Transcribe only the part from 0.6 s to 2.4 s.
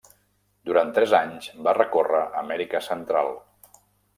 Durant tres anys va recórrer